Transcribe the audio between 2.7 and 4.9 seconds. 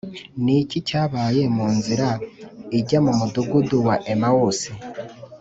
ijya mu mudugudu wa emawusi